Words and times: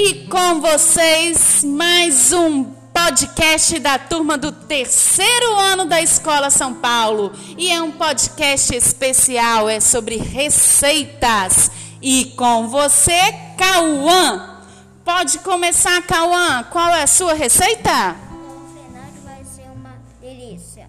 E 0.00 0.28
com 0.28 0.60
vocês, 0.60 1.64
mais 1.64 2.32
um 2.32 2.62
podcast 2.62 3.80
da 3.80 3.98
turma 3.98 4.38
do 4.38 4.52
terceiro 4.52 5.58
ano 5.58 5.86
da 5.86 6.00
Escola 6.00 6.50
São 6.50 6.72
Paulo. 6.72 7.32
E 7.56 7.68
é 7.72 7.82
um 7.82 7.90
podcast 7.90 8.76
especial, 8.76 9.68
é 9.68 9.80
sobre 9.80 10.16
receitas. 10.16 11.68
E 12.00 12.26
com 12.36 12.68
você, 12.68 13.18
Cauã. 13.56 14.60
Pode 15.04 15.40
começar, 15.40 16.00
Cauã. 16.02 16.62
Qual 16.70 16.94
é 16.94 17.02
a 17.02 17.08
sua 17.08 17.34
receita? 17.34 18.14
Com 18.30 18.36
o 18.36 18.68
Fernando 18.72 19.24
vai 19.24 19.44
ser 19.44 19.68
uma 19.74 19.96
delícia. 20.20 20.88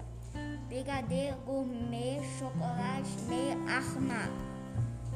Brigadeiro 0.68 1.34
gourmet, 1.44 2.20
chocolate 2.38 3.10
meio 3.28 3.58
armado. 3.68 4.38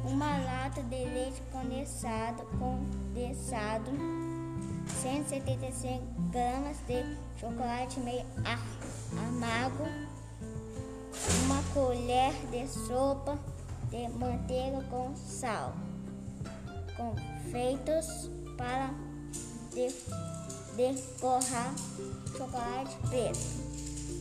Uma 0.05 0.37
lata 0.39 0.83
de 0.83 0.97
leite 0.97 1.41
condensado, 1.53 2.43
condensado. 3.15 3.91
175 5.03 6.03
gramas 6.31 6.77
de 6.87 7.17
chocolate 7.41 8.01
meio 8.01 8.25
ar- 8.45 9.27
amargo. 9.29 9.85
Uma 11.45 11.63
colher 11.73 12.33
de 12.51 12.67
sopa 12.69 13.39
de 13.91 14.09
manteiga 14.19 14.83
com 14.91 15.15
sal. 15.17 15.75
Confeitos 16.97 18.31
para 18.59 18.91
de 19.73 19.89
decorar 20.77 21.73
chocolate 22.37 22.97
preto. 23.09 23.65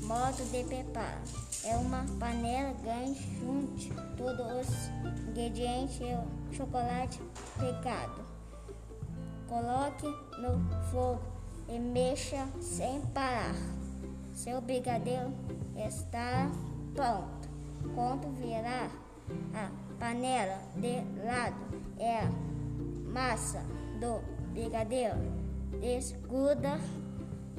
Modo 0.06 0.52
de 0.52 0.64
preparo. 0.64 1.22
É 1.66 1.76
uma 1.78 2.06
panela 2.20 2.74
grande, 2.84 3.20
junte 3.40 3.92
todos 4.18 4.46
os 4.46 5.30
ingredientes 5.30 6.00
e 6.02 6.14
o 6.14 6.54
chocolate 6.56 7.20
picado. 7.58 8.33
Coloque 9.54 10.08
no 10.42 10.60
fogo 10.90 11.22
e 11.70 11.78
mexa 11.78 12.48
sem 12.60 13.00
parar. 13.14 13.54
Seu 14.34 14.60
brigadeiro 14.60 15.32
está 15.78 16.50
pronto. 16.96 17.48
Quando 17.94 18.36
virar 18.36 18.90
a 19.54 19.70
panela 20.00 20.58
de 20.76 21.04
lado, 21.24 21.56
é 22.00 22.22
a 22.22 22.32
massa 23.12 23.64
do 24.00 24.24
brigadeiro 24.54 25.20
desgruda 25.80 26.80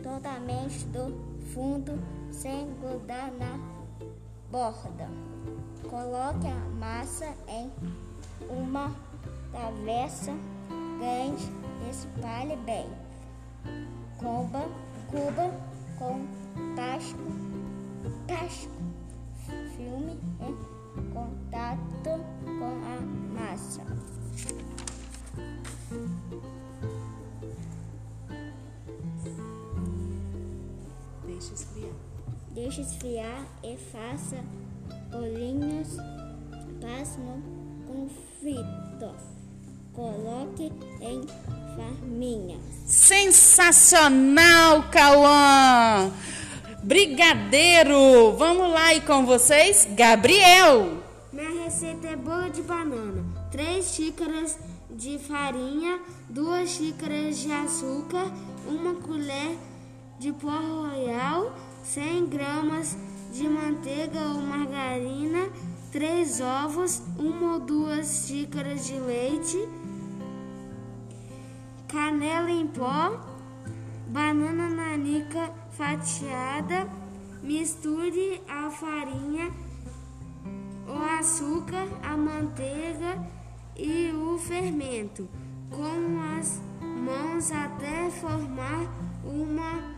totalmente 0.03 0.85
do 0.87 1.15
fundo 1.53 1.93
sem 2.33 2.75
grudar 2.81 3.31
na 3.39 3.57
borda. 4.51 5.09
Coloque 5.89 6.49
a 6.49 6.69
massa 6.77 7.33
em 7.47 7.71
uma 8.51 8.93
travessa 9.53 10.33
grande 10.99 11.64
espalhe 11.91 12.57
bem. 12.65 12.87
Cuba, 14.19 14.69
cuba 15.11 15.51
com 15.99 16.27
tacho, 16.75 17.17
tacho, 18.27 18.69
filme 19.77 20.19
em 20.41 21.13
contato 21.13 22.25
com 22.45 22.73
a 22.85 23.01
massa. 23.35 23.83
Deixa 31.27 31.55
esfriar. 31.55 31.93
Deixe 32.51 32.81
esfriar 32.81 33.47
e 33.63 33.77
faça 33.77 34.37
bolinhas. 35.11 35.97
Passe 36.81 37.19
no 37.19 37.43
conflito. 37.87 39.15
Coloque 39.93 40.73
em 41.01 41.21
farminha. 41.75 42.59
Sensacional, 42.87 44.85
Cauã! 44.91 46.11
Brigadeiro! 46.83 48.33
Vamos 48.37 48.71
lá 48.71 48.95
e 48.95 49.01
com 49.01 49.25
vocês, 49.25 49.89
Gabriel! 49.91 50.99
Minha 51.33 51.65
receita 51.65 52.09
é 52.09 52.17
bolo 52.17 52.51
de 52.51 52.63
banana. 52.63 53.25
3 53.51 53.85
xícaras 53.85 54.59
de 54.91 55.19
farinha, 55.19 55.99
2 56.29 56.71
xícaras 56.71 57.39
de 57.39 57.51
açúcar, 57.53 58.31
uma 58.67 58.95
colher 58.95 59.57
de 60.19 60.33
pó 60.33 60.51
royal, 60.51 61.55
100 61.85 62.27
gramas 62.27 62.97
de 63.33 63.49
manteiga 63.49 64.21
ou 64.21 64.41
margarina, 64.41 65.49
3 65.91 66.41
ovos, 66.41 67.03
uma 67.19 67.55
ou 67.55 67.61
duas 67.61 68.27
xícaras 68.27 68.87
de 68.87 68.95
leite, 68.95 69.59
canela 71.95 72.51
em 72.51 72.67
pó, 72.67 73.17
banana 74.09 74.69
nanica 74.69 75.53
fatiada, 75.71 76.91
misture 77.41 78.43
a 78.49 78.69
farinha 78.69 79.49
o 80.89 81.19
açúcar, 81.19 81.87
a 82.03 82.17
manteiga 82.17 83.25
e 83.77 84.11
o 84.13 84.37
fermento. 84.39 85.29
Com 85.71 86.21
as 86.39 86.61
mãos 86.81 87.53
até 87.53 88.11
formar 88.11 88.87
uma 89.25 89.94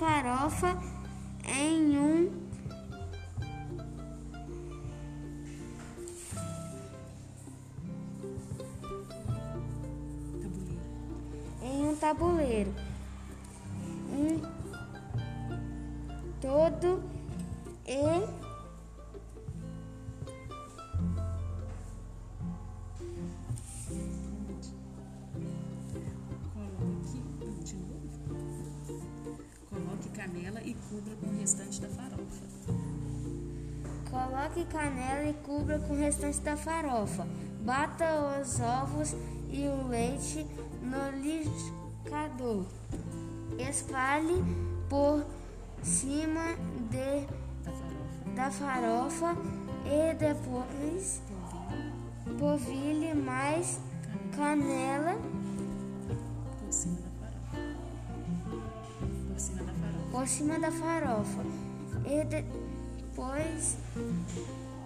farofa 0.00 0.70
canela 35.20 35.28
e 35.28 35.32
cubra 35.44 35.78
com 35.78 35.92
o 35.92 35.96
restante 35.96 36.40
da 36.40 36.56
farofa. 36.56 37.26
Bata 37.62 38.40
os 38.40 38.58
ovos 38.60 39.14
e 39.50 39.66
o 39.68 39.88
leite 39.88 40.46
no 40.82 41.10
liquidificador. 41.20 42.64
Espalhe 43.58 44.42
por 44.88 45.24
cima 45.82 46.54
de, 46.90 47.26
Da 48.34 48.50
farofa. 48.50 49.34
da 49.34 49.34
farofa 49.34 49.36
e 49.84 50.14
depois 50.14 51.22
polvilhe 52.38 53.14
mais 53.14 53.78
canela 54.36 55.16
Por 56.60 56.72
cima 56.72 56.96
da 56.96 57.10
farofa. 57.20 57.70
Por 59.30 59.38
cima 59.38 59.64
da 59.64 59.72
farofa. 59.72 60.10
por 60.10 60.28
cima 60.28 60.58
da 60.58 60.70
farofa 60.72 61.42
e 62.06 62.24
depois 62.24 63.76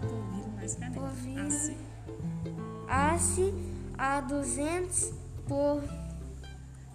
Polvilho 0.01 0.51
mais. 0.55 0.77
Assim. 1.55 1.77
asse 2.87 3.53
a 3.97 4.21
200 4.21 5.11
por 5.47 5.83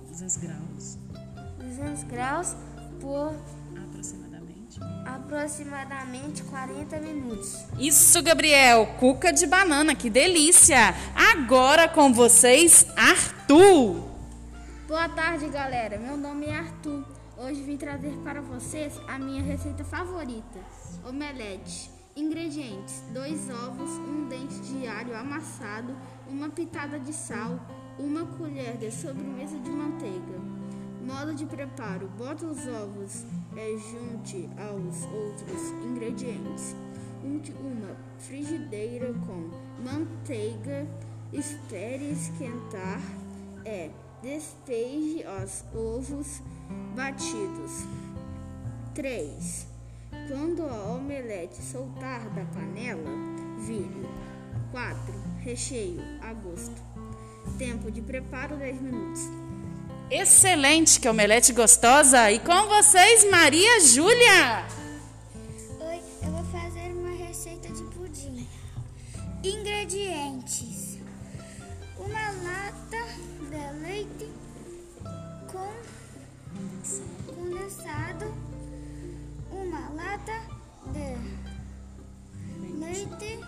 200 0.09 0.37
graus. 0.37 0.99
200 1.59 2.03
graus 2.05 2.57
por 3.01 3.35
Aproximadamente. 3.77 4.81
aproximadamente 5.07 6.43
40 6.45 6.99
minutos. 6.99 7.65
Isso, 7.79 8.23
Gabriel. 8.23 8.87
Cuca 8.99 9.33
de 9.33 9.47
banana, 9.47 9.95
que 9.95 10.11
delícia! 10.11 10.95
Agora 11.15 11.89
com 11.89 12.13
vocês, 12.13 12.87
Arthur. 12.97 14.09
Boa 14.89 15.09
tarde, 15.09 15.49
galera. 15.49 15.99
Meu 15.99 16.17
nome 16.17 16.47
é 16.47 16.59
Arthur. 16.59 17.05
Hoje 17.39 17.63
vim 17.63 17.77
trazer 17.77 18.13
para 18.25 18.41
vocês 18.43 18.93
a 19.09 19.19
minha 19.19 19.43
receita 19.43 19.83
favorita, 19.85 20.59
omelete. 21.09 21.91
Ingredientes: 22.21 23.03
dois 23.15 23.49
ovos, 23.49 23.91
um 23.91 24.29
dente 24.29 24.61
de 24.61 24.87
alho 24.87 25.17
amassado, 25.17 25.97
uma 26.29 26.51
pitada 26.51 27.01
de 27.01 27.15
sal, 27.15 27.59
uma 27.99 28.27
colher 28.27 28.77
de 28.77 28.91
sobremesa 28.91 29.59
de 29.59 29.71
manteiga. 29.71 30.39
Modo 31.03 31.35
de 31.35 31.47
preparo: 31.47 32.09
bota 32.19 32.45
os 32.45 32.69
ovos 32.69 33.25
é, 33.57 33.75
junte 33.79 34.51
aos 34.59 35.05
outros 35.07 35.71
ingredientes. 35.83 36.77
Unte 37.25 37.53
uma 37.53 37.97
frigideira 38.19 39.15
com 39.27 39.51
manteiga, 39.83 40.87
espere 41.33 42.11
esquentar, 42.11 43.01
é, 43.65 43.91
Despeje 44.23 45.25
os 45.27 45.65
ovos 45.75 46.43
batidos. 46.95 47.87
3. 48.95 49.70
Quando 50.31 50.63
a 50.63 50.93
omelete 50.93 51.61
soltar 51.61 52.21
da 52.31 52.45
panela, 52.45 53.11
vire. 53.67 54.09
4. 54.71 55.13
Recheio 55.41 56.01
a 56.23 56.33
gosto. 56.33 56.81
Tempo 57.59 57.91
de 57.91 58.01
preparo 58.01 58.57
10 58.57 58.81
minutos. 58.81 59.23
Excelente, 60.09 61.01
que 61.01 61.09
omelete 61.09 61.53
gostosa! 61.53 62.31
E 62.31 62.39
com 62.39 62.69
vocês, 62.69 63.29
Maria 63.29 63.81
Júlia! 63.81 64.67
Oi, 65.81 66.01
eu 66.23 66.31
vou 66.31 66.45
fazer 66.45 66.93
uma 66.93 67.11
receita 67.11 67.69
de 67.69 67.83
pudim. 67.93 68.47
Ingredientes: 69.43 71.01
uma 71.99 72.31
lata 72.45 73.05
de 73.51 73.83
leite 73.83 74.31
com 75.51 75.73
condensado, 77.35 78.33
uma 79.61 79.91
lata 79.91 80.41
de 80.93 81.17
leite, 82.79 83.39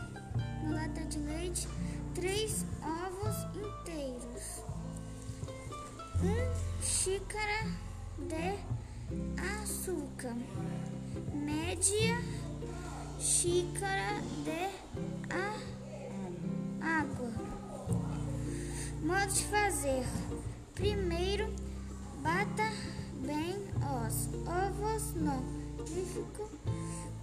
uma 0.62 0.75
lata 0.75 1.00
de 1.06 1.19
leite, 1.19 1.69
três 2.14 2.67
ovos 2.82 3.37
inteiros, 3.56 4.62
um 6.23 6.82
xícara 6.82 7.67
de 8.19 8.59
açúcar, 9.62 10.37
média 11.32 12.19
xícara 13.19 14.20
de 14.44 14.70
água. 16.81 17.32
Modo 19.03 19.32
de 19.32 19.44
fazer: 19.44 20.05
primeiro, 20.75 21.53
bata 22.23 22.70
bem 23.25 23.64
os 24.06 24.29
ovos 24.47 25.14
no 25.14 25.62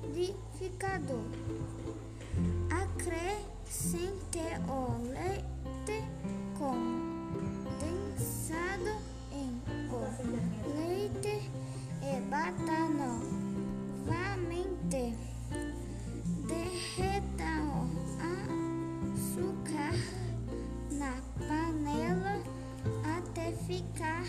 liquidificador. 0.04 1.24
Acrescente 2.70 4.44
o 4.68 5.00
condensado 7.78 8.94
em 9.32 9.62
o 9.90 10.02
leite 10.78 11.50
e 12.02 12.20
bata 12.30 12.90
novamente. 12.90 15.04
Derreta 16.48 17.52
o 17.64 17.66
açúcar 19.14 19.96
na 20.92 21.14
panela 21.48 22.36
até 23.18 23.46
ficar 23.52 24.26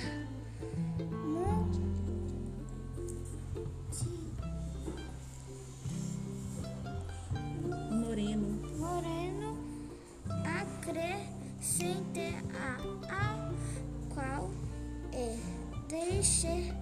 deixe 16.20 16.74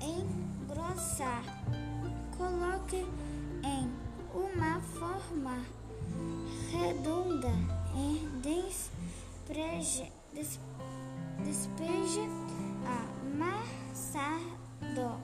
engrossar. 0.00 1.42
Coloque 2.38 3.04
em 3.62 3.90
uma 4.34 4.80
forma 4.80 5.58
redonda 6.72 7.52
e 7.94 8.26
despeje, 8.42 10.10
des- 10.32 10.58
despeje 11.44 12.22
a 12.86 13.36
massa 13.36 14.40
do 14.94 15.20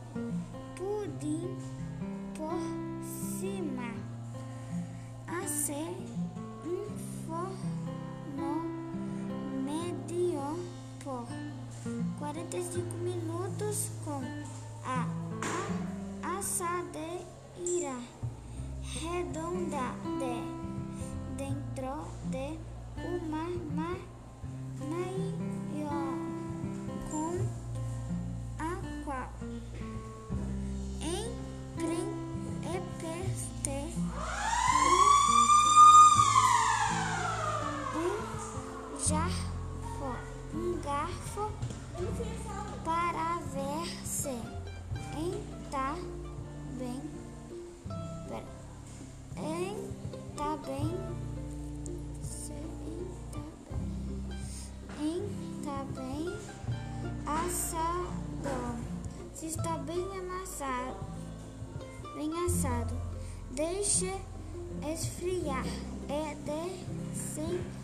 pudim 0.76 1.56
por 2.34 2.60
cima. 3.40 3.94
Assim, 5.42 5.96
um 6.62 6.86
forno 7.26 8.52
médio 9.64 10.58
por 11.02 11.26
45 12.18 12.96
minutos 12.98 13.25
com 14.04 14.22
a, 14.84 15.06
assadeira 16.38 17.96
redonda 19.00 19.94
de 20.18 20.36
dentro 21.36 22.04
de 22.30 22.58
uma 23.02 23.48
ma- 23.74 24.00
maior 24.78 26.14
com 27.10 27.32
a 28.58 28.70
qual 29.04 29.30
empreende 31.00 31.96
um 39.00 39.55
um 40.56 40.80
garfo 40.80 41.52
para 42.82 43.38
ver 43.52 43.86
se 44.04 44.30
está 45.64 45.94
bem, 46.78 47.02
tá 48.30 48.46
está 50.30 50.56
bem, 50.66 50.96
em 54.98 55.62
tá 55.62 55.84
bem? 55.94 56.36
Assado, 57.26 58.78
se 59.34 59.46
está 59.46 59.76
bem 59.78 60.02
amassado, 60.18 60.96
bem 62.14 62.32
assado, 62.46 62.96
deixe 63.50 64.10
esfriar. 64.82 65.66
E 66.08 66.34
de 66.36 67.75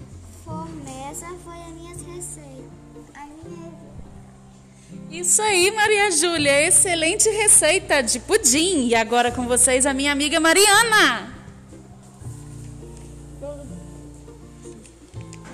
Essa 1.10 1.26
foi 1.44 1.54
a 1.54 1.68
minha 1.68 1.94
receita. 1.94 2.70
A 3.14 3.26
minha 3.26 3.72
Isso 5.10 5.42
aí, 5.42 5.70
Maria 5.70 6.10
Júlia, 6.10 6.66
excelente 6.66 7.28
receita 7.28 8.02
de 8.02 8.18
pudim. 8.18 8.86
E 8.86 8.94
agora 8.94 9.30
com 9.30 9.46
vocês 9.46 9.84
a 9.84 9.92
minha 9.92 10.10
amiga 10.10 10.40
Mariana. 10.40 11.34
Bolo, 13.38 13.66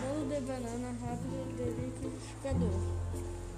bolo 0.00 0.26
de 0.28 0.40
banana 0.42 0.96
rápido 1.00 1.56
de 1.56 1.64
liquidificador. 1.80 2.80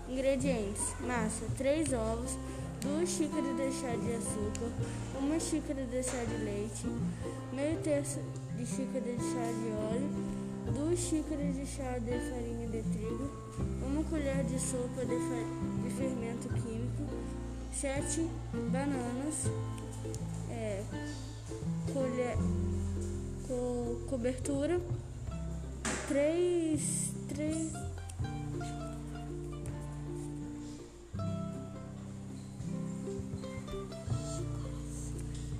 Ingredientes: 0.08 0.94
massa, 1.00 1.44
3 1.58 1.92
ovos, 1.92 2.38
2 2.80 3.08
xícaras 3.08 3.56
de 3.56 3.72
chá 3.72 3.94
de 3.94 4.14
açúcar, 4.14 4.72
1 5.20 5.40
xícara 5.40 5.84
de 5.84 6.02
chá 6.02 6.24
de 6.24 6.44
leite, 6.44 6.86
meio 7.52 7.76
terço 7.78 8.20
de 8.56 8.64
xícara 8.64 9.04
de 9.04 9.18
chá 9.18 9.46
de 9.52 9.68
óleo, 9.94 10.10
2 10.32 10.39
xícaras 11.00 11.54
de 11.56 11.66
chá 11.66 11.98
de 11.98 12.10
farinha 12.30 12.68
de 12.68 12.82
trigo, 12.92 13.30
1 13.98 14.04
colher 14.04 14.44
de 14.44 14.58
sopa 14.60 15.04
de, 15.04 15.16
de 15.82 15.90
fermento 15.96 16.48
químico, 16.60 17.04
7 17.72 18.28
bananas, 18.70 19.50
é, 20.50 20.82
colher, 21.92 22.36
co- 23.48 24.00
cobertura, 24.08 24.80
três, 26.08 27.12
três, 27.28 27.72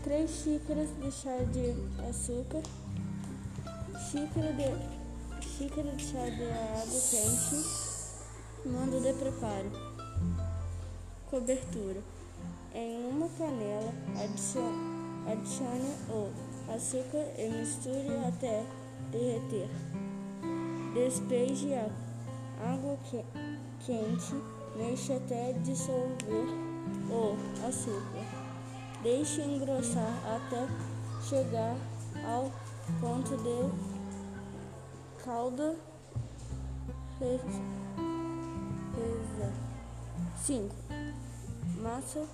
três 0.02 0.30
xícaras 0.30 0.88
de 1.02 1.11
chá 1.12 1.37
de 1.52 1.75
açúcar, 2.09 2.62
xícara 4.11 4.52
de, 4.52 5.00
xícara 5.61 5.93
de 5.93 6.02
chá 6.02 6.25
de 6.25 6.45
água 6.45 7.00
quente, 7.11 7.67
mando 8.64 8.99
de 8.99 9.12
preparo, 9.12 9.71
cobertura. 11.31 12.00
Em 12.75 13.05
uma 13.05 13.29
panela, 13.29 13.93
adicione, 14.23 15.95
o 16.09 16.31
açúcar 16.73 17.26
e 17.37 17.50
misture 17.50 18.09
até 18.26 18.64
derreter. 19.11 19.69
Despeje 20.95 21.75
a 21.75 21.90
água 22.73 22.97
que- 23.11 23.23
quente, 23.85 24.43
mexa 24.79 25.17
até 25.17 25.52
dissolver 25.62 26.47
o 27.11 27.37
açúcar. 27.69 28.25
Deixe 29.02 29.43
engrossar 29.43 30.23
até 30.25 30.67
chegar 31.29 31.76
ao 32.26 32.50
ponto 32.99 33.37
de 33.37 33.89
cauda 35.30 35.76
pesa 37.20 37.62
5. 40.42 40.75
Massa 41.80 42.26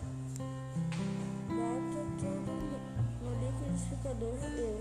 bota 1.50 2.00
tudo 2.18 2.52
no 3.20 3.30
liquidificador 3.44 4.38
e 4.56 4.80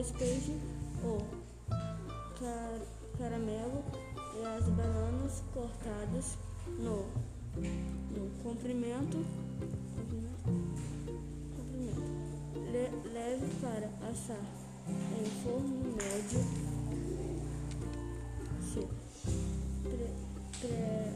Despeje 0.00 0.56
o 1.04 1.18
car 2.38 2.80
caramelo 3.18 3.84
e 4.34 4.46
as 4.46 4.64
bananas 4.70 5.44
cortadas 5.52 6.38
no, 6.78 7.04
no 8.10 8.30
comprimento. 8.42 9.18
comprimento. 11.54 12.00
Le, 12.72 12.88
leve 13.12 13.46
para 13.60 13.90
assar 14.10 14.40
em 14.88 15.26
forno 15.42 15.94
médio. 15.94 16.40
Se 18.72 18.80
pre, 19.82 20.08
pre, 20.62 21.12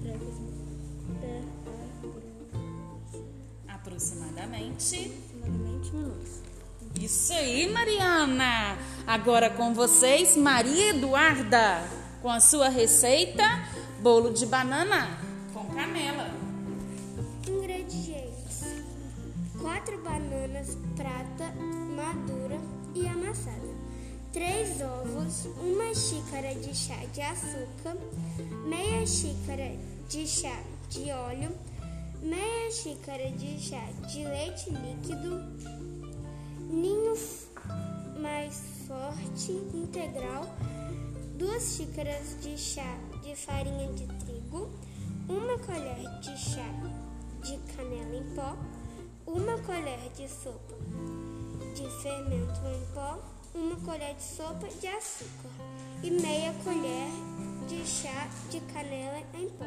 pre, 0.00 1.42
Aproximadamente. 3.66 4.94
aproximadamente 4.94 5.92
minutos. 5.92 6.51
Isso 7.02 7.32
aí, 7.32 7.68
Mariana! 7.68 8.78
Agora 9.04 9.50
com 9.50 9.74
vocês, 9.74 10.36
Maria 10.36 10.90
Eduarda, 10.90 11.82
com 12.22 12.30
a 12.30 12.38
sua 12.38 12.68
receita: 12.68 13.42
bolo 13.98 14.32
de 14.32 14.46
banana 14.46 15.18
com 15.52 15.64
canela. 15.74 16.30
Ingredientes: 17.48 18.62
4 19.60 19.98
bananas 19.98 20.78
prata 20.94 21.52
madura 21.96 22.60
e 22.94 23.04
amassada, 23.08 23.74
3 24.32 24.82
ovos, 24.82 25.46
1 25.60 25.94
xícara 25.96 26.54
de 26.54 26.72
chá 26.72 27.00
de 27.12 27.20
açúcar, 27.20 27.96
meia 28.64 29.04
xícara 29.04 29.72
de 30.08 30.24
chá 30.24 30.56
de 30.88 31.10
óleo, 31.10 31.50
meia 32.22 32.70
xícara 32.70 33.28
de 33.32 33.58
chá 33.60 33.82
de 34.08 34.24
leite 34.24 34.70
líquido, 34.70 35.81
ninho 36.72 37.14
mais 38.18 38.62
forte 38.88 39.52
integral, 39.52 40.46
2 41.36 41.62
xícaras 41.62 42.36
de 42.40 42.56
chá 42.56 42.96
de 43.22 43.36
farinha 43.36 43.92
de 43.92 44.06
trigo, 44.24 44.70
uma 45.28 45.58
colher 45.58 46.20
de 46.20 46.36
chá 46.38 46.66
de 47.42 47.58
canela 47.74 48.16
em 48.16 48.34
pó, 48.34 48.56
uma 49.26 49.58
colher 49.58 50.10
de 50.16 50.28
sopa 50.28 50.74
de 51.74 52.02
fermento 52.02 52.60
em 52.66 52.94
pó, 52.94 53.18
uma 53.54 53.76
colher 53.76 54.14
de 54.14 54.22
sopa 54.22 54.66
de 54.80 54.86
açúcar 54.86 55.50
e 56.02 56.10
meia 56.10 56.54
colher 56.64 57.10
de 57.68 57.86
chá 57.86 58.28
de 58.50 58.60
canela 58.72 59.18
em 59.34 59.48
pó. 59.50 59.64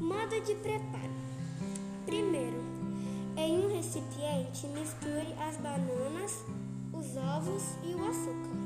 Modo 0.00 0.40
de 0.44 0.54
preparo: 0.56 1.12
primeiro, 2.04 2.77
em 3.38 3.64
um 3.64 3.76
recipiente, 3.76 4.66
misture 4.66 5.32
as 5.40 5.56
bananas, 5.58 6.44
os 6.92 7.16
ovos 7.16 7.62
e 7.84 7.94
o 7.94 8.04
açúcar. 8.04 8.58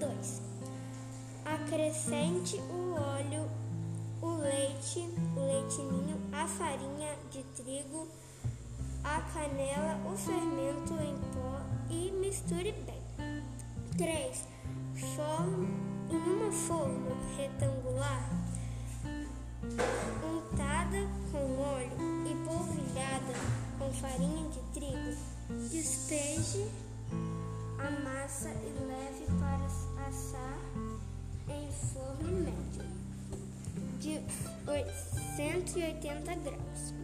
2. 0.00 0.42
Acrescente 1.44 2.56
o 2.56 2.94
óleo, 2.94 3.46
o 4.22 4.36
leite, 4.36 5.00
o 5.36 5.40
leitinho, 5.40 6.18
a 6.32 6.46
farinha 6.46 7.14
de 7.30 7.42
trigo, 7.62 8.08
a 9.04 9.20
canela, 9.20 10.00
o 10.10 10.16
fermento 10.16 10.94
em 10.94 11.16
pó 11.34 11.60
e 11.90 12.10
misture 12.12 12.72
bem. 12.72 13.00
3. 13.98 14.44
Forno 15.14 15.68
em 16.10 16.16
uma 16.16 16.50
forma 16.50 17.16
retangular, 17.36 18.30
com 23.90 23.94
farinha 23.94 24.48
de 24.50 24.60
trigo. 24.72 25.16
Despeje 25.68 26.64
a 27.78 27.90
massa 28.04 28.48
e 28.48 28.72
leve 28.86 29.26
para 29.40 29.66
assar 30.06 30.58
em 31.48 31.68
forno 31.92 32.30
médio 32.44 32.84
de 33.98 34.20
180 35.36 36.34
graus, 36.36 36.94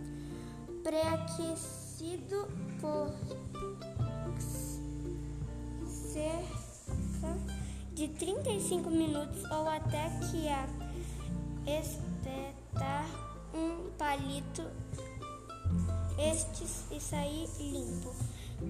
pré-aquecido 0.84 2.48
por 2.80 3.12
cerca 5.88 7.36
de 7.94 8.08
35 8.08 8.90
minutos 8.90 9.42
ou 9.50 9.68
até 9.68 10.08
que 10.30 10.48
a 10.48 10.68
espetar 11.66 13.06
um 13.52 13.90
palito 13.98 14.62
estes 16.18 16.84
e 16.90 17.00
sair 17.00 17.48
limpo. 17.58 18.14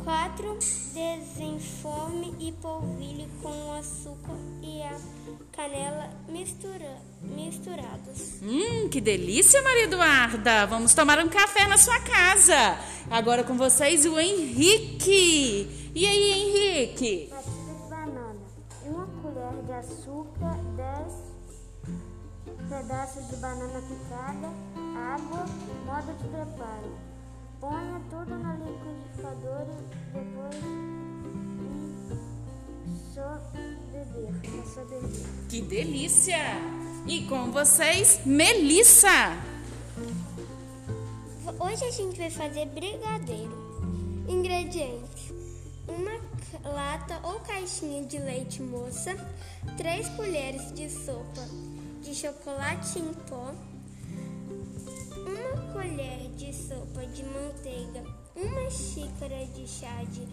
4. 0.02 0.58
Desenforme 0.92 2.34
e 2.40 2.52
polvilhe 2.52 3.28
com 3.40 3.72
açúcar 3.74 4.36
e 4.62 4.82
a 4.82 4.96
canela 5.52 6.10
mistura, 6.28 6.98
misturados. 7.22 8.42
Hum, 8.42 8.88
que 8.88 9.00
delícia, 9.00 9.62
Maria 9.62 9.84
Eduarda! 9.84 10.66
Vamos 10.66 10.92
tomar 10.92 11.18
um 11.20 11.28
café 11.28 11.66
na 11.68 11.78
sua 11.78 12.00
casa. 12.00 12.78
Agora 13.10 13.44
com 13.44 13.56
vocês 13.56 14.04
o 14.04 14.18
Henrique. 14.18 15.90
E 15.94 16.06
aí, 16.06 16.32
Henrique? 16.32 17.30
Que 35.48 35.60
delícia! 35.60 36.38
E 37.06 37.24
com 37.26 37.50
vocês, 37.52 38.20
Melissa. 38.26 39.08
Hoje 41.58 41.84
a 41.84 41.90
gente 41.90 42.18
vai 42.18 42.30
fazer 42.30 42.66
brigadeiro. 42.66 43.66
Ingredientes: 44.28 45.32
uma 45.88 46.20
lata 46.68 47.20
ou 47.22 47.40
caixinha 47.40 48.04
de 48.04 48.18
leite 48.18 48.60
moça, 48.60 49.16
3 49.76 50.08
colheres 50.10 50.72
de 50.72 50.90
sopa 50.90 51.46
de 52.02 52.14
chocolate 52.14 52.98
em 52.98 53.12
pó, 53.28 53.52
uma 55.16 55.72
colher 55.72 56.28
de 56.36 56.52
sopa 56.52 57.06
de 57.06 57.24
manteiga, 57.24 58.04
uma 58.34 58.70
xícara 58.70 59.46
de 59.46 59.66
chá 59.66 60.02
de 60.04 60.26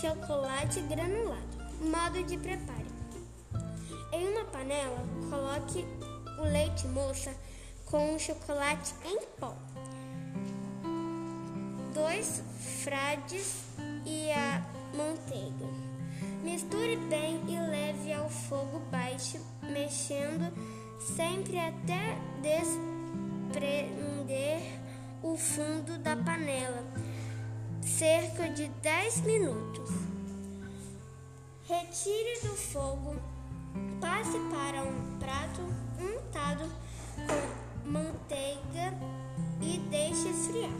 chocolate 0.00 0.80
granulado. 0.82 1.60
Modo 1.80 2.22
de 2.24 2.36
preparo: 2.36 2.89
em 4.12 4.28
uma 4.28 4.44
panela, 4.44 5.04
coloque 5.28 5.84
o 6.38 6.42
leite 6.42 6.86
moça 6.88 7.34
com 7.86 8.14
o 8.14 8.18
chocolate 8.18 8.94
em 9.04 9.20
pó 9.38 9.54
dois 12.00 12.42
frades 12.82 13.64
e 14.06 14.30
a 14.32 14.62
manteiga. 14.96 15.66
Misture 16.42 16.96
bem 16.96 17.42
e 17.46 17.58
leve 17.70 18.12
ao 18.12 18.28
fogo 18.30 18.80
baixo, 18.90 19.38
mexendo 19.62 20.52
sempre 20.98 21.58
até 21.58 22.16
desprender 22.40 23.60
o 25.22 25.36
fundo 25.36 25.98
da 25.98 26.16
panela, 26.16 26.82
cerca 27.82 28.48
de 28.48 28.68
10 28.68 29.20
minutos. 29.22 29.90
Retire 31.68 32.40
do 32.42 32.56
fogo, 32.56 33.16
passe 34.00 34.38
para 34.50 34.82
um 34.82 35.18
prato 35.18 35.62
untado 35.98 36.70
com 37.16 37.90
manteiga 37.90 38.94
e 39.60 39.78
deixe 39.90 40.28
esfriar. 40.28 40.70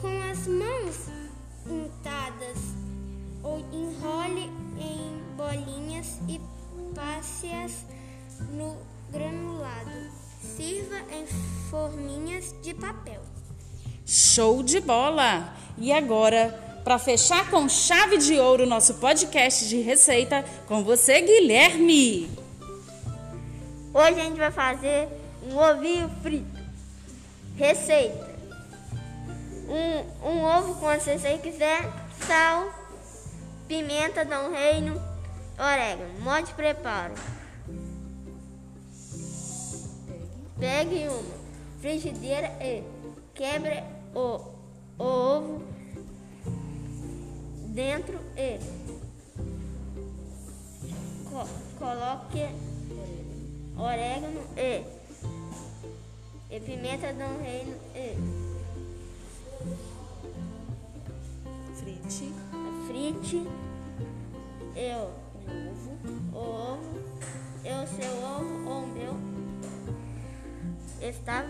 Com 0.00 0.22
as 0.30 0.46
mãos 0.46 1.08
untadas, 1.66 2.74
enrole 3.74 4.50
em 4.78 5.36
bolinhas 5.36 6.18
e 6.28 6.40
passe-as 6.94 7.84
no 8.52 8.76
granulado. 9.10 9.90
Sirva 10.40 10.96
em 11.10 11.26
forminhas 11.70 12.54
de 12.62 12.74
papel. 12.74 13.22
Show 14.06 14.62
de 14.62 14.80
bola! 14.80 15.52
E 15.76 15.92
agora, 15.92 16.63
para 16.84 16.98
fechar 16.98 17.50
com 17.50 17.66
chave 17.66 18.18
de 18.18 18.38
ouro 18.38 18.66
nosso 18.66 18.94
podcast 18.94 19.66
de 19.66 19.80
receita, 19.80 20.44
com 20.68 20.84
você, 20.84 21.22
Guilherme. 21.22 22.30
Hoje 23.94 24.20
a 24.20 24.24
gente 24.24 24.36
vai 24.36 24.50
fazer 24.50 25.08
um 25.50 25.56
ovinho 25.56 26.10
frito. 26.22 26.62
Receita: 27.56 28.28
um, 29.66 30.28
um 30.28 30.44
ovo 30.44 30.74
quando 30.74 31.00
você 31.00 31.38
quiser, 31.38 31.90
sal, 32.26 32.68
pimenta, 33.66 34.22
dom 34.22 34.50
reino, 34.50 35.00
orégano. 35.58 36.20
Modo 36.20 36.48
de 36.48 36.52
preparo: 36.52 37.14
pegue 40.60 41.08
uma 41.08 41.44
frigideira 41.80 42.48
e 42.60 42.82
quebre 43.32 43.82
o, 44.14 44.40
o 44.98 45.04
ovo 45.04 45.73
dentro 47.74 48.20
e 48.36 48.60
co 51.28 51.44
coloque 51.76 52.48
orégano 53.76 54.40
e, 54.56 54.84
e 56.50 56.60
pimenta 56.60 57.12
do 57.12 57.42
reino 57.42 57.76
e 57.96 58.14
Frite. 61.74 62.32
frite 62.86 63.42
eu 64.76 65.10
o 66.32 66.36
ovo 66.36 66.80
e 67.64 67.70
o 67.72 67.86
seu 67.88 68.12
ovo 68.22 68.68
ou 68.70 68.84
o 68.84 68.86
meu 68.86 69.14
está. 71.00 71.44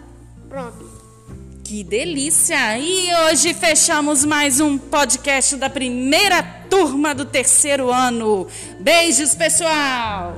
Que 1.74 1.82
delícia! 1.82 2.78
E 2.78 3.12
hoje 3.12 3.52
fechamos 3.52 4.24
mais 4.24 4.60
um 4.60 4.78
podcast 4.78 5.56
da 5.56 5.68
primeira 5.68 6.40
turma 6.70 7.12
do 7.12 7.24
terceiro 7.24 7.92
ano. 7.92 8.46
Beijos, 8.78 9.34
pessoal! 9.34 10.36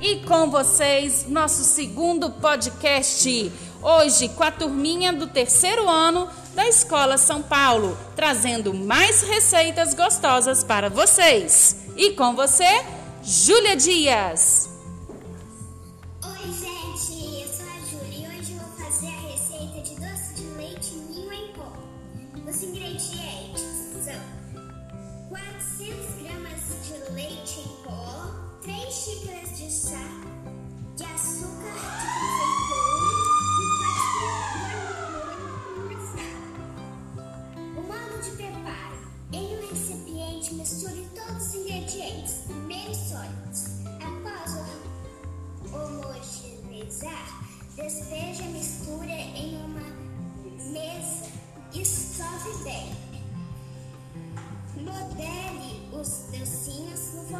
E 0.00 0.16
com 0.26 0.50
vocês, 0.50 1.26
nosso 1.28 1.64
segundo 1.64 2.30
podcast. 2.30 3.52
Hoje, 3.82 4.30
com 4.30 4.42
a 4.42 4.50
turminha 4.50 5.12
do 5.12 5.26
terceiro 5.26 5.86
ano 5.90 6.26
da 6.54 6.66
Escola 6.66 7.18
São 7.18 7.42
Paulo, 7.42 7.98
trazendo 8.16 8.72
mais 8.72 9.20
receitas 9.20 9.92
gostosas 9.92 10.64
para 10.64 10.88
vocês. 10.88 11.87
E 11.98 12.12
com 12.12 12.32
você, 12.32 12.62
Júlia 13.24 13.74
Dias. 13.74 14.70
Oi, 16.24 16.52
gente, 16.52 17.42
eu 17.42 17.48
sou 17.52 17.66
a 17.66 17.80
Júlia 17.90 18.18
e 18.18 18.38
hoje 18.38 18.52
eu 18.52 18.60
vou 18.60 18.86
fazer 18.86 19.08
a 19.08 19.20
receita 19.32 19.80
de 19.82 19.96
doce 19.96 20.34
de 20.36 20.44
leite 20.56 20.94
em 20.94 21.52
pó. 21.54 21.72
Os 22.48 22.62
ingredientes 22.62 23.62
são 24.04 24.22
400 25.28 26.22
gramas 26.22 26.60
de 26.86 27.12
leite 27.14 27.62
em 27.62 27.84
pó, 27.84 28.30
3 28.62 28.94
xícaras 28.94 29.58
de 29.58 29.68
chá 29.68 30.08
de 30.94 31.02
açúcar 31.02 31.74
de 32.00 32.47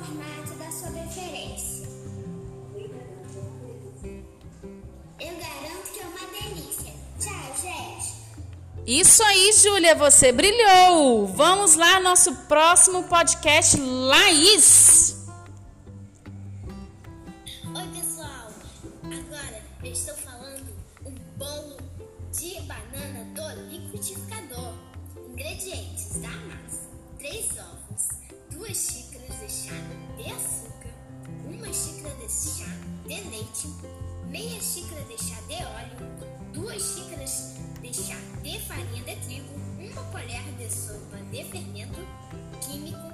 formato 0.09 0.55
da 0.55 0.71
sua 0.71 0.91
preferência. 0.91 1.87
Eu 5.21 5.37
garanto 5.37 5.93
que 5.93 6.01
é 6.01 6.07
uma 6.07 6.27
delícia. 6.31 6.95
Tchau, 7.19 7.55
gente! 7.61 8.15
Isso 8.87 9.23
aí, 9.23 9.53
Júlia, 9.53 9.95
você 9.95 10.33
brilhou! 10.33 11.27
Vamos 11.27 11.75
lá, 11.75 12.01
nosso 12.01 12.35
próximo 12.47 13.05
podcast, 13.05 13.79
Laís! 13.79 15.27
Oi 17.75 17.89
pessoal, 17.95 18.51
agora 19.05 19.63
eu 19.85 19.93
estou 19.93 20.15
falando 20.15 20.75
um 21.05 21.15
bolo 21.37 21.77
de 22.33 22.61
banana 22.63 23.25
do 23.35 23.71
liquidificador. 23.71 24.73
Ingredientes 25.29 26.21
da 26.21 26.29
massa: 26.29 26.89
3 27.19 27.47
ovos, 27.59 28.09
2 28.53 28.77
xícaras 28.77 29.18
de 29.39 29.49
chá 29.49 29.75
de 30.17 30.33
açúcar, 30.33 30.93
1 31.47 31.73
xícara 31.73 32.15
de 32.17 32.29
chá 32.29 32.67
de 33.07 33.21
leite, 33.31 33.69
meia 34.29 34.61
xícara 34.61 35.03
de 35.05 35.17
chá 35.17 35.41
de 35.43 35.55
óleo, 35.55 35.97
2 36.53 36.83
xícaras 36.83 37.55
de 37.81 37.95
chá 37.95 38.17
de 38.43 38.59
farinha 38.61 39.05
de 39.05 39.17
trigo, 39.17 39.55
uma 39.79 40.03
colher 40.11 40.43
de 40.59 40.69
sopa 40.73 41.19
de 41.31 41.45
fermento 41.45 42.01
químico 42.61 43.09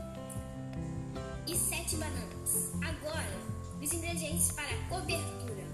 e 1.47 1.55
sete 1.57 1.97
bananas. 1.97 2.73
Agora, 2.83 3.39
os 3.83 3.93
ingredientes 3.93 4.51
para 4.53 4.75
a 4.75 4.89
cobertura. 4.89 5.65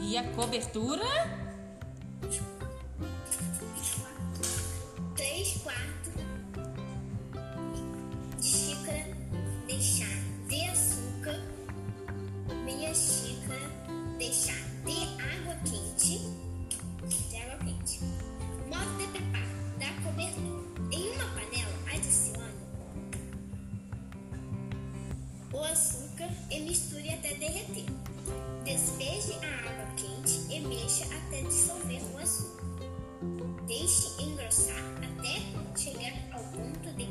E 0.00 0.16
a 0.16 0.24
cobertura? 0.32 1.41
O 25.62 25.64
açúcar 25.64 26.28
e 26.50 26.58
misture 26.58 27.08
até 27.08 27.34
derreter. 27.34 27.86
Despeje 28.64 29.32
a 29.44 29.70
água 29.70 29.94
quente 29.96 30.52
e 30.52 30.60
mexa 30.60 31.04
até 31.04 31.42
dissolver 31.42 32.02
o 32.12 32.18
açúcar. 32.18 32.66
Deixe 33.68 34.20
engrossar 34.20 34.82
até 34.98 35.78
chegar 35.78 36.14
ao 36.32 36.42
ponto 36.50 36.92
de 36.96 37.06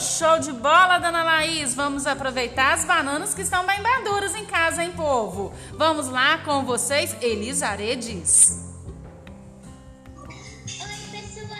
Show 0.00 0.38
de 0.38 0.50
bola, 0.52 0.98
dona 0.98 1.22
Laís! 1.22 1.74
Vamos 1.74 2.06
aproveitar 2.06 2.72
as 2.72 2.86
bananas 2.86 3.34
que 3.34 3.42
estão 3.42 3.66
bem 3.66 3.82
maduras 3.82 4.34
em 4.34 4.46
casa, 4.46 4.82
hein, 4.82 4.92
povo? 4.96 5.52
Vamos 5.74 6.08
lá 6.08 6.38
com 6.38 6.64
vocês, 6.64 7.14
Elisa 7.20 7.66
Aredes. 7.66 8.64
Oi, 10.16 10.38
pessoal! 11.12 11.52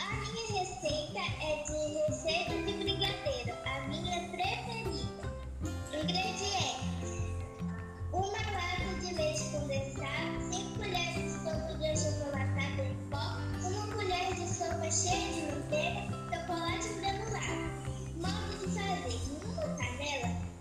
A 0.00 0.10
minha 0.32 0.64
receita 0.64 1.20
é 1.42 1.62
de 1.64 1.76
receita 2.06 2.54
de 2.62 2.87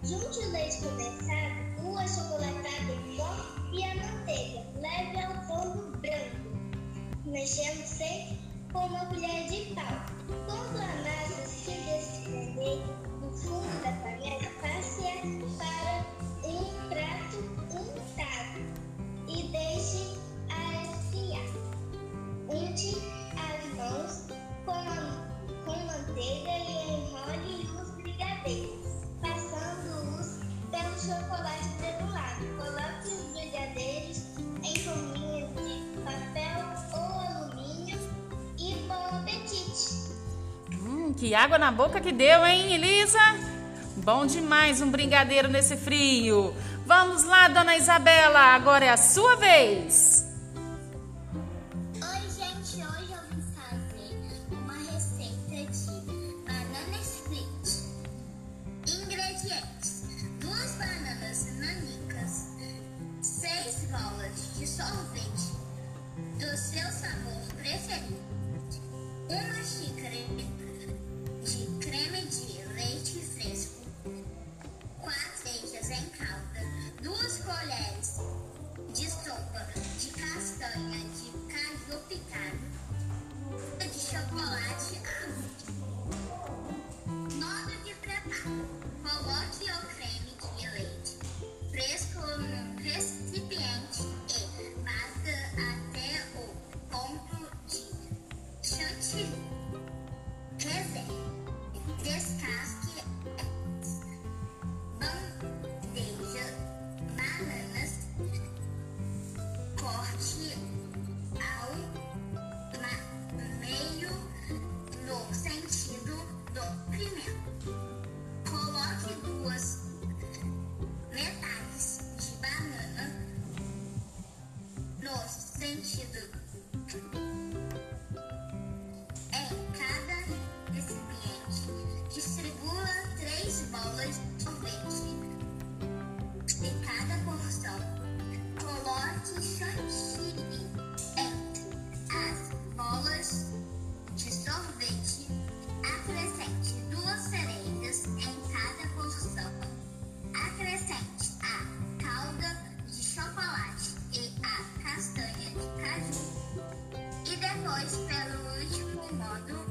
Junte 0.07 0.39
o 0.39 0.51
leite 0.51 0.77
condensado, 0.77 1.83
o 1.83 1.97
achocolatado 1.97 2.93
em 2.93 3.17
pó 3.17 3.27
e 3.73 3.83
a 3.83 3.95
manteiga. 3.95 4.63
Leve 4.79 5.19
ao 5.19 5.33
fogo 5.47 5.97
branco, 5.97 6.47
mexendo 7.25 7.85
sempre 7.85 8.39
com 8.71 8.85
uma 8.85 9.05
colher 9.07 9.49
de 9.49 9.75
pau. 9.75 9.83
Quando 10.45 10.77
a 10.77 10.87
massa 11.03 11.45
se 11.45 11.71
desprender 11.71 12.79
do 13.19 13.29
fundo 13.37 13.83
da 13.83 13.91
panela, 14.01 14.56
Que 41.17 41.33
água 41.33 41.57
na 41.57 41.71
boca 41.71 41.99
que 41.99 42.11
deu, 42.11 42.45
hein, 42.45 42.75
Elisa? 42.75 43.19
Bom 43.95 44.27
demais 44.27 44.81
um 44.81 44.91
brigadeiro 44.91 45.47
nesse 45.47 45.75
frio. 45.75 46.53
Vamos 46.85 47.23
lá, 47.23 47.47
dona 47.47 47.75
Isabela, 47.75 48.39
agora 48.53 48.85
é 48.85 48.89
a 48.89 48.97
sua 48.97 49.35
vez. 49.35 50.06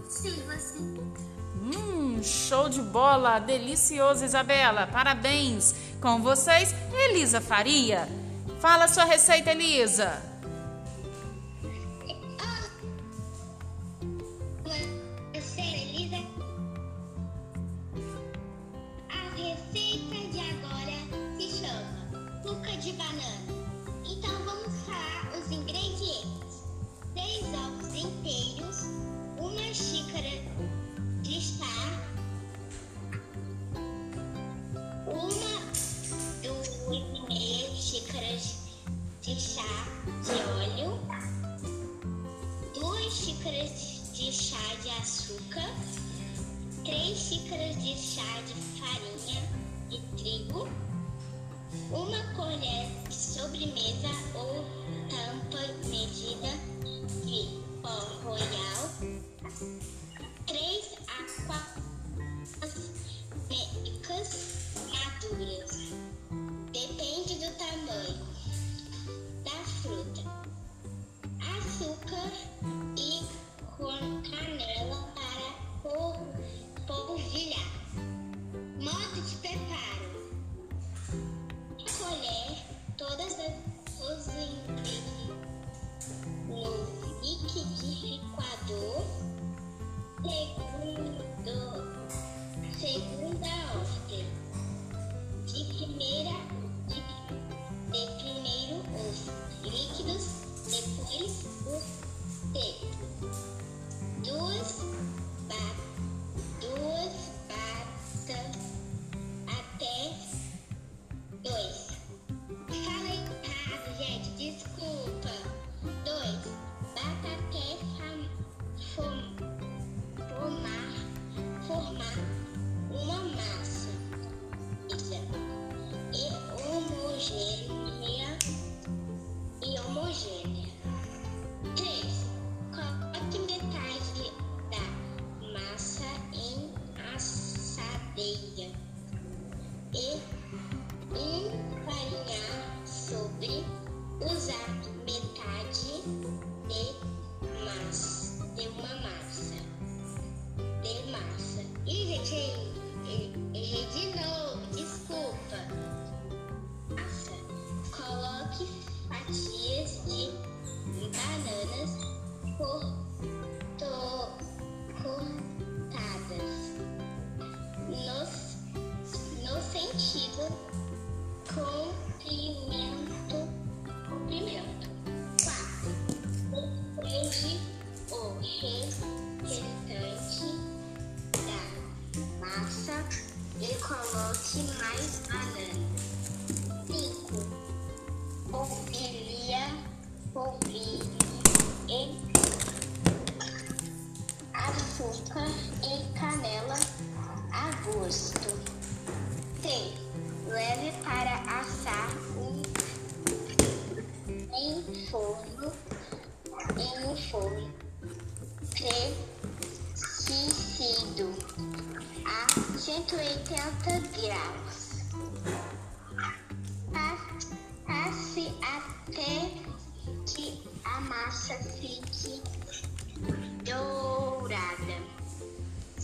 Silva 0.08 0.58
Cinto. 0.58 1.02
Hum, 1.62 2.22
show 2.22 2.68
de 2.68 2.80
bola! 2.80 3.38
Delicioso, 3.38 4.24
Isabela! 4.24 4.86
Parabéns! 4.86 5.74
Com 6.00 6.22
vocês, 6.22 6.74
Elisa 6.92 7.40
Faria. 7.40 8.08
Fala 8.60 8.88
sua 8.88 9.04
receita, 9.04 9.50
Elisa! 9.50 10.22
sobremesa 53.46 54.08
ou 54.34 54.64
tampa 55.08 55.88
medida 55.88 56.48
de 57.24 57.62
pó 57.80 57.94
royal, 58.24 58.90
3 60.46 60.96
a 61.06 61.46
4 61.46 61.85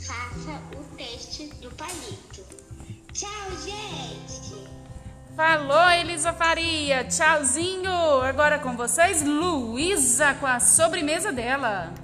Faça 0.06 0.60
o 0.76 0.96
teste 0.96 1.46
do 1.60 1.70
palito. 1.76 2.42
Tchau, 3.12 3.50
gente! 3.64 4.68
Falou, 5.36 5.90
Elisa 5.90 6.32
Faria. 6.32 7.04
Tchauzinho. 7.04 8.20
Agora 8.20 8.58
com 8.58 8.76
vocês, 8.76 9.22
Luísa 9.22 10.34
com 10.34 10.46
a 10.46 10.58
sobremesa 10.58 11.30
dela. 11.30 11.94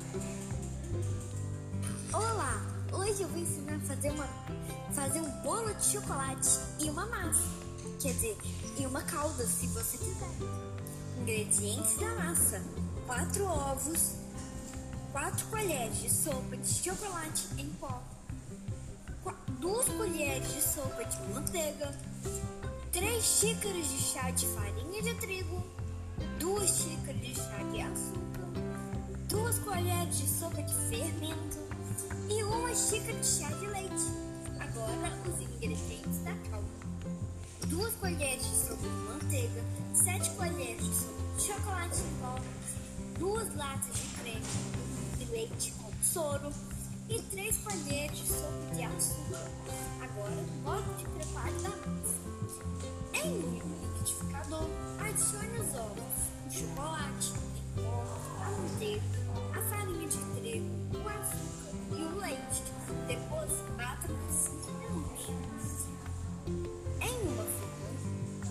Olá! 2.12 2.62
Hoje 2.92 3.22
eu 3.22 3.28
vou 3.28 3.38
ensinar 3.38 3.74
a 3.74 3.80
fazer, 3.80 4.10
uma, 4.12 4.28
fazer 4.94 5.20
um 5.20 5.30
bolo 5.42 5.74
de 5.74 5.84
chocolate 5.84 6.50
e 6.78 6.88
uma 6.90 7.06
massa. 7.06 7.42
Quer 8.00 8.12
dizer, 8.12 8.38
e 8.78 8.86
uma 8.86 9.02
calda, 9.02 9.44
se 9.44 9.66
você 9.68 9.98
quiser. 9.98 10.30
Ingredientes 11.20 11.96
da 11.96 12.14
massa: 12.14 12.62
4 13.08 13.44
ovos, 13.44 14.27
4 15.12 15.46
colheres 15.46 15.96
de 16.02 16.10
sopa 16.10 16.56
de 16.56 16.68
chocolate 16.68 17.46
em 17.56 17.68
pó, 17.80 18.02
2 19.58 19.88
colheres 19.88 20.52
de 20.52 20.62
sopa 20.62 21.04
de 21.04 21.32
manteiga, 21.32 21.94
3 22.92 23.24
xícaras 23.24 23.88
de 23.88 23.98
chá 23.98 24.30
de 24.30 24.46
farinha 24.48 25.02
de 25.02 25.14
trigo, 25.14 25.64
2 26.38 26.70
xícaras 26.70 27.20
de 27.20 27.34
chá 27.34 27.58
de 27.72 27.80
açúcar, 27.80 28.48
2 29.28 29.58
colheres 29.60 30.18
de 30.18 30.28
sopa 30.28 30.62
de 30.62 30.74
fermento 30.74 31.58
e 32.28 32.42
uma 32.44 32.74
xícara 32.74 33.18
de 33.18 33.26
chá 33.26 33.48
de 33.48 33.66
leite. 33.66 34.28
Agora 34.60 35.12
os 35.26 35.40
ingredientes 35.40 36.18
da 36.24 36.34
calda. 36.50 36.68
2 37.66 37.94
colheres 37.94 38.42
de 38.42 38.56
sopa 38.56 38.82
de 38.82 38.88
manteiga, 38.88 39.64
7 39.94 40.30
colheres 40.32 40.84
de 40.84 40.94
sopa 40.94 41.22
de 41.36 41.42
chocolate 41.42 42.00
em 42.00 42.20
pó, 42.20 42.38
2 43.18 43.56
latas 43.56 43.94
de 43.94 44.20
creme 44.20 44.77
leite 45.38 45.72
com 45.80 45.92
soro 46.02 46.50
e 47.08 47.22
3 47.22 47.58
colheres 47.58 48.18
de 48.18 48.26
sopa 48.26 48.74
de 48.74 48.82
açúcar. 48.82 49.48
Agora, 50.02 50.34
modo 50.64 50.96
de 50.96 51.04
preparo 51.04 51.54
da 51.62 51.68
massa. 51.68 52.18
Em 53.14 53.30
um 53.30 53.60
liquidificador, 53.84 54.68
adicione 54.98 55.60
os 55.60 55.74
ovos, 55.78 56.02
o 56.44 56.50
chocolate 56.50 57.32
em 57.56 57.82
pó, 57.82 58.04
a 58.42 58.50
manteiga, 58.50 59.02
a 59.56 59.62
farinha 59.62 60.08
de 60.08 60.18
trigo, 60.40 60.66
o 60.92 61.08
açúcar 61.08 61.96
e 61.96 62.02
o 62.02 62.18
leite. 62.18 62.62
Depois, 63.06 63.52
bata 63.76 64.08
por 64.08 64.32
5 64.32 64.72
minutos. 64.72 65.86
Em 67.00 67.28
uma 67.28 67.44
forma. 67.44 67.88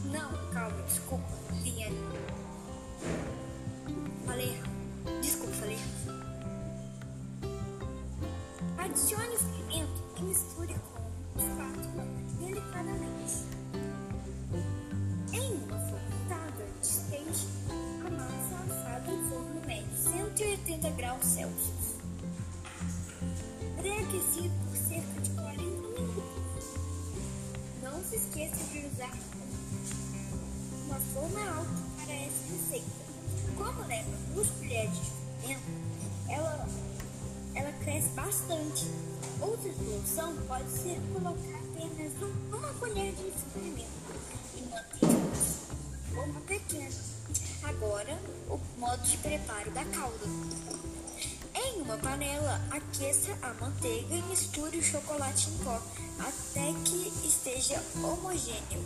Não, 0.05 0.53
calma, 0.53 0.81
desculpa, 0.83 1.27
Liane. 1.63 1.97
Falei 4.25 4.53
errado. 4.53 5.21
Desculpa, 5.21 5.53
falei 5.53 5.73
errado. 5.75 6.26
Adicione 8.89 9.35
o 9.35 9.37
fermento 9.37 10.03
e 10.17 10.21
misture 10.23 10.75
com 11.33 11.39
espátula 11.41 12.07
delicadamente. 12.39 13.43
Em 15.33 15.55
uma 15.55 15.77
fornada, 15.77 16.65
despeje 16.81 17.47
a 17.69 18.09
massa 18.09 18.55
assada 18.65 19.11
em 19.11 19.29
forno 19.29 19.61
médio, 19.67 19.89
180 19.93 20.89
graus 20.91 21.25
Celsius. 21.25 21.97
Pré-aquecido 23.75 24.55
por 24.65 24.77
cerca 24.77 25.21
de 25.21 25.29
40 25.31 25.59
minutos. 25.59 26.65
Não 27.83 28.01
se 28.05 28.15
esqueça 28.15 28.63
de 28.71 28.87
usar 28.87 29.17
uma 30.85 30.99
forma 31.13 31.41
alta 31.41 31.71
para 32.05 32.13
essa 32.13 32.53
receita. 32.53 32.87
Como 33.57 33.85
leva 33.85 34.09
duas 34.33 34.49
colheres 34.51 34.91
de 34.95 35.11
fermento, 35.41 35.61
ela, 36.29 36.65
ela 37.57 37.71
cresce 37.83 38.09
bastante. 38.09 38.85
Outra 39.41 39.73
solução 39.73 40.35
pode 40.47 40.69
ser 40.69 40.99
colocar 41.13 41.57
apenas 41.57 42.13
um- 42.21 42.55
uma 42.55 42.73
colher 42.73 43.13
de 43.13 43.31
fermento 43.53 43.87
e 44.55 44.61
manter 44.61 46.23
uma 46.23 46.41
pequena. 46.41 46.95
Agora, 47.63 48.17
o 48.49 48.59
modo 48.79 49.01
de 49.03 49.17
preparo 49.17 49.71
da 49.71 49.83
calda. 49.85 50.25
Em 51.55 51.81
uma 51.81 51.97
panela, 51.97 52.61
aqueça 52.69 53.37
a 53.41 53.53
manteiga 53.55 54.13
e 54.13 54.21
misture 54.23 54.77
o 54.77 54.83
chocolate 54.83 55.49
em 55.49 55.57
pó 55.63 55.81
até 56.19 56.73
que 56.85 57.11
esteja 57.27 57.81
homogêneo. 57.95 58.83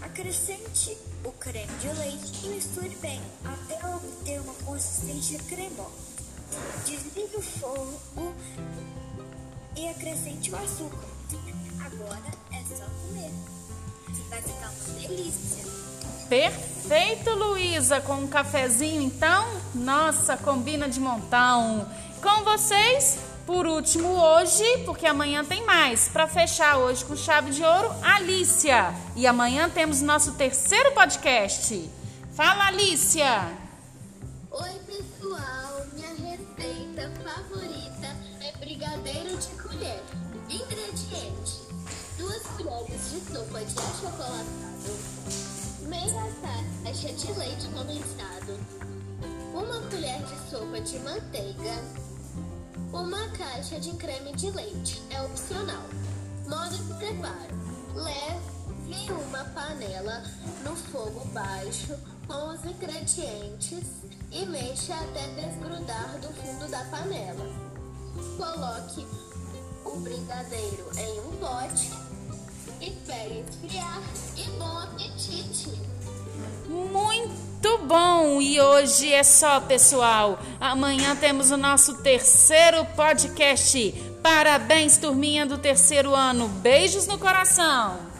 Acrescente 0.00 0.96
o 1.24 1.30
creme 1.32 1.72
de 1.78 1.88
leite 1.88 2.46
e 2.46 2.48
misture 2.48 2.96
bem 2.96 3.20
até 3.44 3.86
obter 3.86 4.40
uma 4.40 4.54
consistência 4.64 5.38
cremosa. 5.44 6.11
Desligue 6.84 7.36
o 7.36 7.42
fogo 7.42 8.34
e 9.76 9.88
acrescente 9.88 10.50
o 10.50 10.56
açúcar. 10.56 11.08
Agora 11.84 12.30
é 12.52 12.62
só 12.74 12.84
comer. 12.84 13.30
Vai 14.28 14.42
ficar 14.42 14.70
uma 14.70 15.00
delícia. 15.00 15.64
Perfeito, 16.28 17.30
Luísa, 17.30 18.00
com 18.00 18.14
um 18.14 18.26
cafezinho 18.26 19.02
então? 19.02 19.46
Nossa, 19.74 20.36
combina 20.36 20.88
de 20.88 20.98
montão. 20.98 21.86
Com 22.22 22.44
vocês, 22.44 23.18
por 23.46 23.66
último 23.66 24.08
hoje, 24.08 24.64
porque 24.84 25.06
amanhã 25.06 25.44
tem 25.44 25.64
mais. 25.64 26.08
Para 26.08 26.26
fechar 26.26 26.78
hoje 26.78 27.04
com 27.04 27.16
chave 27.16 27.50
de 27.50 27.62
ouro, 27.62 27.90
Alícia. 28.02 28.94
E 29.16 29.26
amanhã 29.26 29.68
temos 29.68 30.00
nosso 30.00 30.32
terceiro 30.32 30.92
podcast. 30.92 31.90
Fala, 32.34 32.68
Alícia. 32.68 33.61
Favorita 37.42 38.16
é 38.40 38.56
brigadeiro 38.58 39.36
de 39.36 39.48
colher. 39.62 40.02
Ingredientes: 40.48 41.62
2 42.18 42.42
colheres 42.56 43.10
de 43.10 43.20
sopa 43.32 43.64
de 43.64 43.78
achocolatado, 43.78 44.92
meia 45.88 46.32
caixa 46.82 47.12
de 47.12 47.32
leite 47.32 47.66
condensado, 47.68 48.60
uma 49.54 49.80
colher 49.88 50.22
de 50.24 50.50
sopa 50.50 50.80
de 50.80 50.98
manteiga, 51.00 51.82
uma 52.92 53.28
caixa 53.30 53.80
de 53.80 53.92
creme 53.92 54.32
de 54.34 54.50
leite. 54.50 55.02
É 55.10 55.22
opcional. 55.22 55.84
Modo 56.48 56.76
de 56.76 56.94
preparo: 56.94 57.94
leve 57.94 59.10
uma 59.10 59.44
panela 59.44 60.22
no 60.62 60.76
fogo 60.76 61.24
baixo 61.32 61.96
com 62.26 62.48
os 62.48 62.64
ingredientes 62.64 63.84
e 64.30 64.46
mexa 64.46 64.94
até 64.94 65.26
desgrudar 65.40 66.18
do 66.20 66.28
fundo 66.34 66.70
da 66.70 66.84
panela. 66.84 67.46
Coloque 68.36 69.06
o 69.84 69.96
brigadeiro 70.00 70.90
em 70.96 71.20
um 71.20 71.36
pote, 71.36 71.90
espere 72.80 73.44
esfriar 73.48 74.02
e 74.36 74.44
bom 74.58 74.78
apetite! 74.78 75.70
Muito 76.68 77.78
bom! 77.78 78.40
E 78.40 78.60
hoje 78.60 79.12
é 79.12 79.22
só, 79.22 79.60
pessoal. 79.60 80.38
Amanhã 80.60 81.14
temos 81.14 81.50
o 81.50 81.56
nosso 81.56 82.02
terceiro 82.02 82.84
podcast. 82.96 83.92
Parabéns, 84.22 84.96
turminha 84.96 85.44
do 85.44 85.58
terceiro 85.58 86.14
ano. 86.14 86.48
Beijos 86.48 87.06
no 87.06 87.18
coração. 87.18 88.11